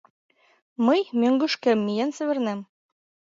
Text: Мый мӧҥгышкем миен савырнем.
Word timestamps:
Мый 0.85 1.01
мӧҥгышкем 1.19 1.79
миен 1.85 2.11
савырнем. 2.17 2.59